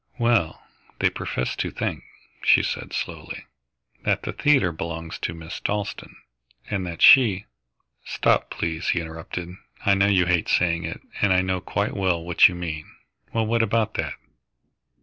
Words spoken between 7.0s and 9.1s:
she" "Stop, please," he